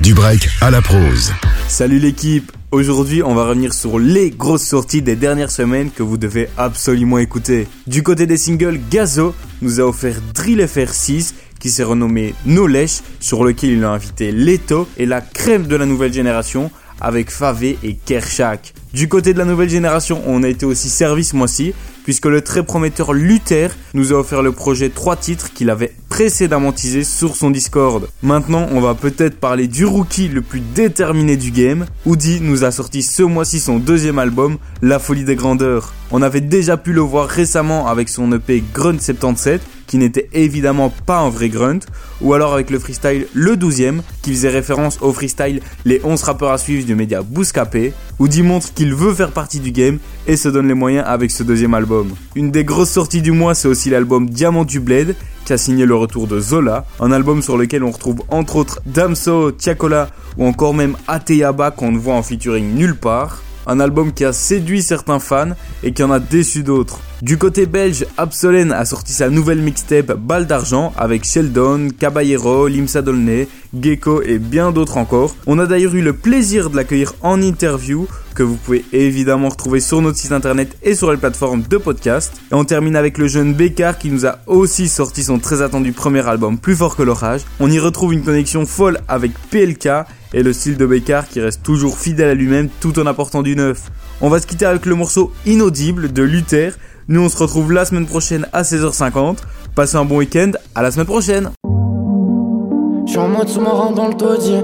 Du 0.00 0.14
break 0.14 0.48
à 0.62 0.70
la 0.70 0.80
prose. 0.80 1.30
Salut 1.68 1.98
l'équipe 1.98 2.50
Aujourd'hui, 2.70 3.22
on 3.22 3.34
va 3.34 3.44
revenir 3.44 3.74
sur 3.74 3.98
les 3.98 4.30
grosses 4.30 4.64
sorties 4.64 5.02
des 5.02 5.14
dernières 5.14 5.50
semaines 5.50 5.90
que 5.90 6.02
vous 6.02 6.16
devez 6.16 6.48
absolument 6.56 7.18
écouter. 7.18 7.68
Du 7.86 8.02
côté 8.02 8.26
des 8.26 8.38
singles, 8.38 8.80
Gazo 8.90 9.34
nous 9.60 9.78
a 9.78 9.84
offert 9.84 10.16
Drill 10.34 10.60
FR6 10.60 11.34
qui 11.58 11.68
s'est 11.68 11.82
renommé 11.82 12.34
Knowledge, 12.46 13.00
sur 13.20 13.44
lequel 13.44 13.70
il 13.70 13.84
a 13.84 13.90
invité 13.90 14.32
Leto 14.32 14.88
et 14.96 15.04
la 15.04 15.20
crème 15.20 15.66
de 15.66 15.76
la 15.76 15.84
nouvelle 15.84 16.14
génération 16.14 16.70
avec 17.00 17.30
Favé 17.30 17.78
et 17.82 17.94
Kershak. 17.94 18.72
Du 18.94 19.08
côté 19.08 19.34
de 19.34 19.38
la 19.38 19.44
nouvelle 19.44 19.68
génération, 19.68 20.22
on 20.26 20.42
a 20.42 20.48
été 20.48 20.64
aussi 20.64 20.88
service 20.88 21.34
mois-ci, 21.34 21.74
puisque 22.04 22.26
le 22.26 22.40
très 22.40 22.62
prometteur 22.62 23.12
Luther 23.12 23.76
nous 23.94 24.12
a 24.12 24.16
offert 24.16 24.42
le 24.42 24.52
projet 24.52 24.88
3 24.88 25.16
titres 25.16 25.52
qu'il 25.52 25.70
avait 25.70 25.92
précédemment 26.20 26.72
teasé 26.72 27.02
sur 27.02 27.34
son 27.34 27.50
Discord. 27.50 28.06
Maintenant, 28.22 28.66
on 28.72 28.82
va 28.82 28.94
peut-être 28.94 29.40
parler 29.40 29.68
du 29.68 29.86
rookie 29.86 30.28
le 30.28 30.42
plus 30.42 30.60
déterminé 30.60 31.38
du 31.38 31.50
game. 31.50 31.86
Woody 32.04 32.42
nous 32.42 32.62
a 32.62 32.70
sorti 32.70 33.02
ce 33.02 33.22
mois-ci 33.22 33.58
son 33.58 33.78
deuxième 33.78 34.18
album, 34.18 34.58
La 34.82 34.98
Folie 34.98 35.24
des 35.24 35.34
Grandeurs. 35.34 35.94
On 36.10 36.20
avait 36.20 36.42
déjà 36.42 36.76
pu 36.76 36.92
le 36.92 37.00
voir 37.00 37.26
récemment 37.26 37.86
avec 37.86 38.10
son 38.10 38.30
EP 38.32 38.62
Grunt 38.74 38.98
77, 39.00 39.62
qui 39.90 39.98
n'était 39.98 40.28
évidemment 40.32 40.92
pas 41.04 41.18
un 41.18 41.30
vrai 41.30 41.48
grunt, 41.48 41.80
ou 42.20 42.32
alors 42.32 42.54
avec 42.54 42.70
le 42.70 42.78
freestyle 42.78 43.26
Le 43.34 43.56
12ème, 43.56 44.02
qui 44.22 44.30
faisait 44.30 44.48
référence 44.48 44.98
au 45.02 45.12
freestyle 45.12 45.60
Les 45.84 46.00
11 46.04 46.22
rappeurs 46.22 46.52
à 46.52 46.58
suivre 46.58 46.86
du 46.86 46.94
média 46.94 47.22
Bouscapé, 47.22 47.92
Woody 48.20 48.44
montre 48.44 48.72
qu'il 48.72 48.94
veut 48.94 49.12
faire 49.12 49.32
partie 49.32 49.58
du 49.58 49.72
game 49.72 49.98
et 50.28 50.36
se 50.36 50.48
donne 50.48 50.68
les 50.68 50.74
moyens 50.74 51.04
avec 51.08 51.32
ce 51.32 51.42
deuxième 51.42 51.74
album. 51.74 52.14
Une 52.36 52.52
des 52.52 52.62
grosses 52.62 52.90
sorties 52.90 53.20
du 53.20 53.32
mois, 53.32 53.56
c'est 53.56 53.66
aussi 53.66 53.90
l'album 53.90 54.30
Diamant 54.30 54.64
du 54.64 54.78
Blade, 54.78 55.16
qui 55.44 55.54
a 55.54 55.58
signé 55.58 55.86
le 55.86 55.96
retour 55.96 56.28
de 56.28 56.38
Zola, 56.38 56.86
un 57.00 57.10
album 57.10 57.42
sur 57.42 57.58
lequel 57.58 57.82
on 57.82 57.90
retrouve 57.90 58.22
entre 58.28 58.54
autres 58.54 58.80
Damso, 58.86 59.50
Tiakola 59.50 60.10
ou 60.38 60.46
encore 60.46 60.72
même 60.72 60.96
Ateyaba 61.08 61.72
qu'on 61.72 61.90
ne 61.90 61.98
voit 61.98 62.14
en 62.14 62.22
featuring 62.22 62.76
nulle 62.76 62.94
part. 62.94 63.42
Un 63.66 63.80
album 63.80 64.12
qui 64.12 64.24
a 64.24 64.32
séduit 64.32 64.82
certains 64.82 65.18
fans 65.18 65.52
et 65.82 65.92
qui 65.92 66.02
en 66.02 66.10
a 66.10 66.18
déçu 66.18 66.62
d'autres. 66.62 67.00
Du 67.22 67.36
côté 67.36 67.66
belge, 67.66 68.06
Absolen 68.16 68.72
a 68.72 68.86
sorti 68.86 69.12
sa 69.12 69.28
nouvelle 69.28 69.60
mixtape 69.60 70.12
Balle 70.12 70.46
d'argent 70.46 70.94
avec 70.96 71.24
Sheldon, 71.24 71.88
Caballero, 71.98 72.66
Limsa 72.66 73.02
Dolné, 73.02 73.46
Gecko 73.78 74.22
et 74.22 74.38
bien 74.38 74.72
d'autres 74.72 74.96
encore. 74.96 75.36
On 75.46 75.58
a 75.58 75.66
d'ailleurs 75.66 75.94
eu 75.94 76.00
le 76.00 76.14
plaisir 76.14 76.70
de 76.70 76.76
l'accueillir 76.76 77.12
en 77.20 77.42
interview 77.42 78.08
que 78.34 78.42
vous 78.42 78.56
pouvez 78.56 78.86
évidemment 78.92 79.50
retrouver 79.50 79.80
sur 79.80 80.00
notre 80.00 80.16
site 80.16 80.32
internet 80.32 80.76
et 80.82 80.94
sur 80.94 81.10
les 81.10 81.18
plateformes 81.18 81.62
de 81.62 81.76
podcast. 81.76 82.32
Et 82.50 82.54
on 82.54 82.64
termine 82.64 82.96
avec 82.96 83.18
le 83.18 83.28
jeune 83.28 83.52
Bécard 83.52 83.98
qui 83.98 84.10
nous 84.10 84.24
a 84.24 84.38
aussi 84.46 84.88
sorti 84.88 85.22
son 85.22 85.38
très 85.38 85.60
attendu 85.60 85.92
premier 85.92 86.26
album 86.26 86.56
Plus 86.58 86.74
fort 86.74 86.96
que 86.96 87.02
l'orage. 87.02 87.42
On 87.58 87.70
y 87.70 87.78
retrouve 87.78 88.14
une 88.14 88.22
connexion 88.22 88.64
folle 88.64 88.98
avec 89.08 89.32
PLK 89.50 90.06
et 90.32 90.42
le 90.42 90.52
style 90.52 90.76
de 90.76 90.86
Bécard 90.86 91.28
qui 91.28 91.40
reste 91.40 91.62
toujours 91.62 91.98
fidèle 91.98 92.28
à 92.28 92.34
lui-même 92.34 92.68
tout 92.80 92.98
en 92.98 93.06
apportant 93.06 93.42
du 93.42 93.56
neuf. 93.56 93.90
On 94.20 94.28
va 94.28 94.38
se 94.40 94.46
quitter 94.46 94.66
avec 94.66 94.86
le 94.86 94.94
morceau 94.94 95.32
Inaudible 95.46 96.12
de 96.12 96.22
Luther 96.22 96.72
nous, 97.10 97.22
on 97.22 97.28
se 97.28 97.36
retrouve 97.38 97.72
la 97.72 97.84
semaine 97.84 98.06
prochaine 98.06 98.46
à 98.52 98.62
16h50. 98.62 99.38
Passez 99.74 99.96
un 99.96 100.04
bon 100.04 100.18
week-end. 100.18 100.52
À 100.76 100.82
la 100.82 100.92
semaine 100.92 101.06
prochaine. 101.06 101.50
Je 103.04 103.10
suis 103.10 103.18
en 103.18 103.26
mode 103.26 103.48
sous-marin 103.48 103.90
dans 103.90 104.06
le 104.06 104.14
taudis. 104.14 104.62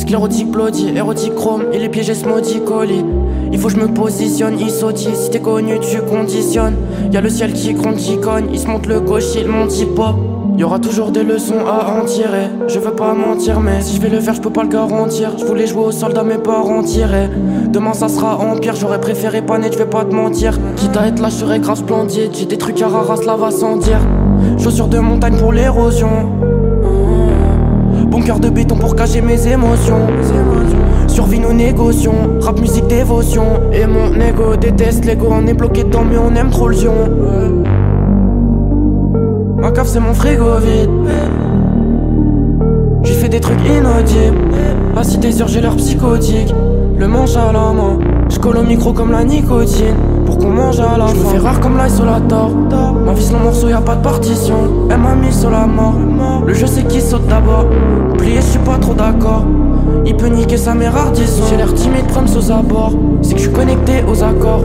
Sclérotique, 0.00 0.48
blody, 0.48 0.90
érotique, 0.94 1.34
chrome. 1.34 1.64
Et 1.72 1.80
les 1.80 1.88
pièges 1.88 2.24
maudit 2.24 2.60
colis. 2.64 3.04
Il 3.50 3.58
faut 3.58 3.66
que 3.66 3.74
je 3.74 3.80
me 3.80 3.88
positionne, 3.88 4.60
il 4.60 4.70
sautille. 4.70 5.16
Si 5.16 5.28
t'es 5.30 5.40
connu, 5.40 5.80
tu 5.80 6.00
conditionnes. 6.02 6.76
Y'a 7.10 7.20
le 7.20 7.30
ciel 7.30 7.52
qui 7.52 7.74
gronde, 7.74 7.96
qui 7.96 8.20
cogne. 8.20 8.46
Il 8.52 8.60
se 8.60 8.68
monte 8.68 8.86
le 8.86 9.00
gauche, 9.00 9.34
il 9.34 9.48
monte 9.48 9.76
hip-hop. 9.76 10.35
Y 10.56 10.64
aura 10.64 10.78
toujours 10.78 11.10
des 11.10 11.22
leçons 11.22 11.66
à 11.66 12.00
en 12.00 12.04
tirer. 12.04 12.48
Je 12.66 12.78
veux 12.78 12.92
pas 12.92 13.12
mentir, 13.12 13.60
mais 13.60 13.82
si 13.82 13.96
je 13.96 14.00
vais 14.00 14.08
le 14.08 14.20
faire, 14.20 14.34
je 14.34 14.40
peux 14.40 14.50
pas 14.50 14.62
le 14.62 14.68
garantir. 14.68 15.32
Je 15.38 15.44
voulais 15.44 15.66
jouer 15.66 15.84
au 15.84 15.90
soldat, 15.90 16.24
mes 16.24 16.38
parents 16.38 16.82
tiraient. 16.82 17.30
Demain 17.68 17.92
ça 17.92 18.08
sera 18.08 18.38
en 18.38 18.56
pire, 18.56 18.74
j'aurais 18.74 19.00
préféré 19.00 19.42
pas 19.42 19.58
net, 19.58 19.72
je 19.74 19.78
vais 19.78 19.84
pas 19.84 20.04
te 20.04 20.14
mentir. 20.14 20.58
Quitte 20.76 20.96
à 20.96 21.08
être 21.08 21.20
là, 21.20 21.28
je 21.28 21.34
serais 21.34 21.60
grave 21.60 21.78
splendide. 21.78 22.30
J'ai 22.32 22.46
des 22.46 22.56
trucs 22.56 22.80
à 22.80 22.88
raras, 22.88 23.22
là 23.26 23.36
va 23.36 23.50
sans 23.50 23.76
dire. 23.76 24.00
Chaussures 24.58 24.88
de 24.88 24.98
montagne 24.98 25.36
pour 25.36 25.52
l'érosion. 25.52 26.08
Bon 28.06 28.22
cœur 28.22 28.40
de 28.40 28.48
béton 28.48 28.76
pour 28.76 28.96
cacher 28.96 29.20
mes 29.20 29.46
émotions. 29.48 30.06
Survie 31.06 31.40
nos 31.40 31.52
négocions, 31.52 32.38
rap 32.40 32.58
musique 32.60 32.86
dévotion. 32.86 33.44
Et 33.72 33.86
mon 33.86 34.14
ego 34.20 34.56
déteste 34.56 35.04
l'ego, 35.04 35.28
on 35.30 35.46
est 35.46 35.54
bloqué 35.54 35.84
dedans 35.84 36.04
mais 36.10 36.18
on 36.18 36.34
aime 36.34 36.50
trop 36.50 36.68
le 36.68 36.76
zion. 36.76 36.94
Cave 39.76 39.88
c'est 39.88 40.00
mon 40.00 40.14
frigo 40.14 40.56
vide. 40.56 40.88
J'ai 43.02 43.12
fait 43.12 43.28
des 43.28 43.40
trucs 43.40 43.60
inaudibles. 43.60 44.38
La 44.94 45.04
cité 45.04 45.30
sur 45.30 45.48
j'ai 45.48 45.60
l'air 45.60 45.76
psychotique. 45.76 46.54
Le 46.96 47.06
manche 47.06 47.36
à 47.36 47.52
la 47.52 47.74
main. 47.74 47.98
J'colle 48.30 48.56
au 48.56 48.62
micro 48.62 48.94
comme 48.94 49.12
la 49.12 49.22
nicotine. 49.22 49.94
Pour 50.24 50.38
qu'on 50.38 50.48
mange 50.48 50.80
à 50.80 50.96
la 50.96 51.08
fin. 51.08 51.28
fais 51.30 51.36
rare 51.36 51.60
comme 51.60 51.76
l'isolator. 51.76 52.52
Ma 53.04 53.12
vie 53.12 53.22
c'est 53.22 53.38
morceau, 53.38 53.68
y 53.68 53.74
a 53.74 53.82
pas 53.82 53.96
de 53.96 54.02
partition. 54.02 54.88
Elle 54.90 54.96
m'a 54.96 55.14
mis 55.14 55.30
sur 55.30 55.50
la 55.50 55.66
mort. 55.66 55.96
Le 56.46 56.54
jeu 56.54 56.66
c'est 56.66 56.88
qui 56.88 57.02
saute 57.02 57.26
d'abord. 57.26 57.66
Plié, 58.16 58.36
je 58.36 58.46
suis 58.46 58.58
pas 58.60 58.78
trop 58.78 58.94
d'accord. 58.94 59.44
Il 60.06 60.16
peut 60.16 60.28
niquer 60.28 60.56
sa 60.56 60.72
mère 60.72 60.94
disons. 61.12 61.44
J'ai 61.50 61.58
l'air 61.58 61.74
timide, 61.74 62.06
prendre 62.06 62.34
aux 62.34 62.50
abords. 62.50 62.94
C'est 63.20 63.34
que 63.34 63.40
je 63.40 63.44
suis 63.44 63.52
connecté 63.52 64.02
aux 64.08 64.24
accords. 64.24 64.64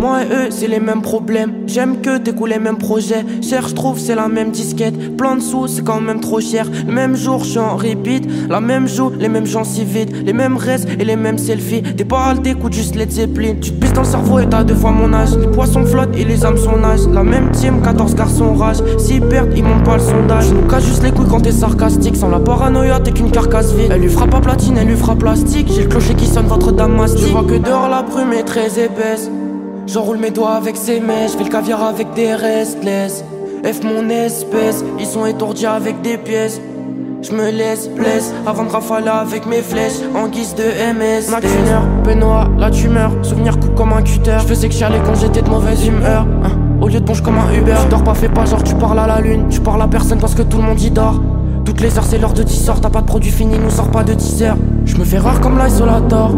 Moi 0.00 0.22
et 0.22 0.32
eux, 0.32 0.48
c'est 0.48 0.66
les 0.66 0.80
mêmes 0.80 1.02
problèmes. 1.02 1.52
J'aime 1.66 2.00
que 2.00 2.16
t'écoutes 2.16 2.48
les 2.48 2.58
mêmes 2.58 2.78
projets. 2.78 3.22
Cherche, 3.42 3.74
trouve, 3.74 3.98
c'est 3.98 4.14
la 4.14 4.28
même 4.28 4.50
disquette. 4.50 5.14
Plein 5.18 5.36
de 5.36 5.42
sous, 5.42 5.66
c'est 5.66 5.84
quand 5.84 6.00
même 6.00 6.20
trop 6.20 6.40
cher. 6.40 6.70
Le 6.86 6.90
même 6.90 7.16
jour, 7.16 7.44
je 7.44 7.58
en 7.58 7.76
repeat. 7.76 8.26
La 8.48 8.62
même 8.62 8.88
jour, 8.88 9.12
les 9.18 9.28
mêmes 9.28 9.44
gens 9.44 9.62
si 9.62 9.84
vite. 9.84 10.10
Les 10.24 10.32
mêmes 10.32 10.56
restes 10.56 10.88
et 10.98 11.04
les 11.04 11.16
mêmes 11.16 11.36
selfies. 11.36 11.82
Des 11.82 12.06
paroles, 12.06 12.40
t'écoutes 12.40 12.72
juste 12.72 12.94
les 12.94 13.10
Zeppelin. 13.10 13.56
Tu 13.60 13.72
te 13.72 13.78
pisses 13.78 13.92
dans 13.92 14.00
le 14.00 14.06
cerveau 14.06 14.38
et 14.38 14.48
t'as 14.48 14.64
deux 14.64 14.74
fois 14.74 14.90
mon 14.90 15.12
âge. 15.12 15.36
Les 15.36 15.48
poissons 15.48 15.84
flottent 15.84 16.16
et 16.16 16.24
les 16.24 16.46
âmes 16.46 16.56
sont 16.56 16.82
âge. 16.82 17.00
La 17.12 17.22
même 17.22 17.50
team, 17.50 17.82
14 17.82 18.14
garçons 18.14 18.54
rage. 18.54 18.78
S'ils 18.96 19.20
perdent, 19.20 19.52
ils 19.54 19.62
montent 19.62 19.84
pas 19.84 19.98
le 19.98 20.02
sondage. 20.02 20.50
Nous 20.50 20.66
cache 20.66 20.84
juste 20.84 21.02
les 21.02 21.10
couilles 21.10 21.28
quand 21.28 21.42
t'es 21.42 21.52
sarcastique. 21.52 22.16
Sans 22.16 22.30
la 22.30 22.40
paranoïa, 22.40 23.00
t'es 23.00 23.12
qu'une 23.12 23.30
carcasse 23.30 23.74
vide. 23.74 23.90
Elle 23.92 24.00
lui 24.00 24.08
fera 24.08 24.26
pas 24.26 24.40
platine, 24.40 24.78
elle 24.78 24.88
lui 24.88 24.96
fera 24.96 25.14
plastique. 25.14 25.70
J'ai 25.70 25.82
le 25.82 25.88
clocher 25.88 26.14
qui 26.14 26.24
sonne, 26.24 26.46
votre 26.46 26.72
dame 26.72 26.96
mastique. 26.96 27.26
Je 27.26 27.32
vois 27.32 27.44
que 27.44 27.58
dehors 27.58 27.90
la 27.90 28.00
brume 28.00 28.32
est 28.32 28.44
très 28.44 28.82
épaisse. 28.82 29.30
J'enroule 29.92 30.18
mes 30.18 30.30
doigts 30.30 30.52
avec 30.52 30.76
ces 30.76 31.00
mèches, 31.00 31.32
fais 31.32 31.42
le 31.42 31.50
caviar 31.50 31.82
avec 31.82 32.14
des 32.14 32.32
restless. 32.32 33.24
F 33.64 33.82
mon 33.82 34.08
espèce, 34.08 34.84
ils 35.00 35.06
sont 35.06 35.26
étourdis 35.26 35.66
avec 35.66 36.00
des 36.00 36.16
pièces. 36.16 36.60
Je 37.22 37.32
me 37.32 37.50
laisse 37.50 37.88
blesse 37.88 38.32
avant 38.46 38.64
de 38.64 38.70
rafaler 38.70 39.08
avec 39.08 39.46
mes 39.46 39.62
flèches 39.62 39.98
en 40.14 40.28
guise 40.28 40.54
de 40.54 40.62
MS. 40.62 41.32
Macuneur, 41.32 41.82
peignoir, 42.04 42.48
la 42.56 42.70
tumeur, 42.70 43.10
souvenir 43.22 43.58
coupe 43.58 43.74
comme 43.74 43.92
un 43.92 44.02
cutter. 44.02 44.36
Je 44.42 44.46
faisais 44.46 44.68
que 44.68 44.74
chialer 44.74 45.00
quand 45.04 45.16
j'étais 45.16 45.42
de 45.42 45.50
mauvaise 45.50 45.84
humeur. 45.84 46.24
Hein, 46.44 46.56
au 46.80 46.86
lieu 46.86 47.00
de 47.00 47.04
ponche 47.04 47.20
comme 47.20 47.38
un 47.38 47.52
Uber, 47.52 47.74
tu 47.82 47.88
dors 47.88 48.04
pas, 48.04 48.14
fais 48.14 48.28
pas 48.28 48.44
genre 48.44 48.62
tu 48.62 48.76
parles 48.76 49.00
à 49.00 49.08
la 49.08 49.20
lune. 49.20 49.48
Tu 49.50 49.58
parles 49.58 49.82
à 49.82 49.88
personne 49.88 50.20
parce 50.20 50.36
que 50.36 50.42
tout 50.42 50.58
le 50.58 50.62
monde 50.62 50.80
y 50.80 50.92
dort. 50.92 51.20
Toutes 51.64 51.80
les 51.80 51.98
heures 51.98 52.06
c'est 52.06 52.18
l'heure 52.18 52.32
de 52.32 52.44
10 52.44 52.70
heures, 52.70 52.80
t'as 52.80 52.90
pas 52.90 53.00
de 53.00 53.06
produit 53.06 53.32
fini, 53.32 53.58
nous 53.58 53.70
sort 53.70 53.90
pas 53.90 54.04
de 54.04 54.14
10 54.14 54.42
heures. 54.44 54.56
Je 54.90 54.96
me 54.96 55.04
fais 55.04 55.18
rare 55.18 55.40
comme 55.40 55.56
l'isolator. 55.56 56.32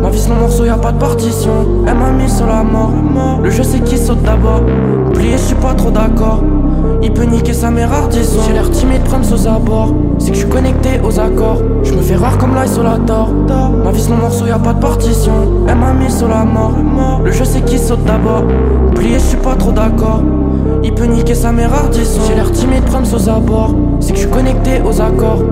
Ma 0.00 0.10
vie 0.10 0.18
c'est 0.20 0.28
mon 0.28 0.36
morceau, 0.36 0.64
y 0.64 0.68
a 0.68 0.76
pas 0.76 0.92
de 0.92 0.98
partition. 0.98 1.50
Elle 1.88 1.96
m'a 1.96 2.12
mis 2.12 2.30
sur 2.30 2.46
la 2.46 2.62
mort. 2.62 2.92
Le 3.42 3.50
jeu 3.50 3.64
c'est 3.64 3.80
qui 3.80 3.98
saute 3.98 4.22
d'abord. 4.22 4.62
Plié, 5.12 5.32
je 5.32 5.38
suis 5.38 5.56
pas 5.56 5.74
trop 5.74 5.90
d'accord. 5.90 6.40
Il 7.02 7.12
peut 7.12 7.24
niquer 7.24 7.52
sa 7.52 7.72
mère 7.72 7.90
disons. 8.08 8.42
J'ai 8.46 8.52
l'air 8.52 8.70
timide, 8.70 9.02
prendre 9.02 9.26
aux 9.34 9.48
abords. 9.48 9.92
C'est 10.20 10.28
que 10.30 10.34
je 10.34 10.40
suis 10.42 10.48
connecté 10.48 11.00
aux 11.02 11.18
accords. 11.18 11.58
Je 11.82 11.94
me 11.94 12.00
fais 12.00 12.14
rare 12.14 12.38
comme 12.38 12.54
l'isolator. 12.54 13.28
Ma 13.84 13.90
vie 13.90 14.00
c'est 14.00 14.10
mon 14.10 14.18
morceau, 14.18 14.46
y 14.46 14.50
a 14.52 14.58
pas 14.60 14.72
de 14.72 14.80
partition. 14.80 15.66
Elle 15.68 15.76
m'a 15.76 15.92
mis 15.92 16.10
sur 16.10 16.28
la 16.28 16.44
mort. 16.44 16.74
Le 17.24 17.32
jeu 17.32 17.44
c'est 17.44 17.64
qui 17.64 17.76
saute 17.76 18.04
d'abord. 18.04 18.44
Plié, 18.94 19.14
je 19.14 19.24
suis 19.24 19.38
pas 19.38 19.56
trop 19.56 19.72
d'accord. 19.72 20.22
Il 20.84 20.94
peut 20.94 21.06
niquer 21.06 21.34
sa 21.34 21.50
mère 21.50 21.72
disons. 21.90 22.22
J'ai 22.28 22.36
l'air 22.36 22.52
timide, 22.52 22.84
prendre 22.84 23.12
aux 23.12 23.28
abords. 23.28 23.74
C'est 23.98 24.12
que 24.12 24.18
je 24.18 24.22
suis 24.22 24.30
connecté 24.30 24.80
aux 24.88 25.00
accords. 25.00 25.42